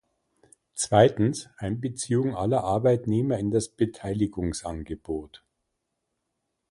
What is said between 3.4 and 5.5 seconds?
das Beteiligungsangebot.